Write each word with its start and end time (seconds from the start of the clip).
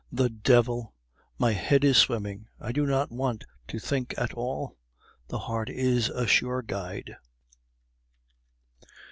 The 0.11 0.29
devil! 0.31 0.95
my 1.37 1.51
head 1.53 1.83
is 1.83 1.95
swimming. 1.95 2.47
I 2.59 2.71
do 2.71 2.87
not 2.87 3.11
want 3.11 3.43
to 3.67 3.77
think 3.77 4.15
at 4.17 4.33
all; 4.33 4.75
the 5.27 5.37
heart 5.37 5.69
is 5.69 6.09
a 6.09 6.25
sure 6.25 6.63
guide." 6.63 7.17